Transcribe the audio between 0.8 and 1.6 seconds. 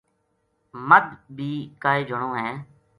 مَدھ بی